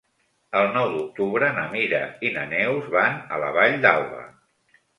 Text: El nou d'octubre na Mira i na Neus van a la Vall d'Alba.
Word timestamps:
El 0.61 0.69
nou 0.77 0.87
d'octubre 0.93 1.49
na 1.59 1.67
Mira 1.75 2.01
i 2.29 2.33
na 2.39 2.47
Neus 2.55 2.89
van 2.99 3.23
a 3.37 3.41
la 3.45 3.53
Vall 3.61 3.79
d'Alba. 3.87 4.27